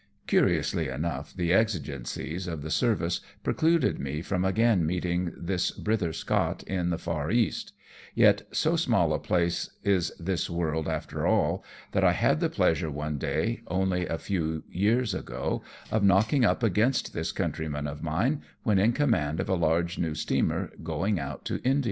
[0.25, 6.63] Curiously enough, the exigencies of the service precluded me from again meeting this brither Scot
[6.63, 7.73] in the far East;
[8.15, 12.89] yet, so small a place is this world after all, that I had the pleasure
[12.89, 15.61] one day, only a few years ago,
[15.91, 20.15] of knocking up against this countryman of mine, when in command of a large new
[20.15, 21.79] steamer going out to India.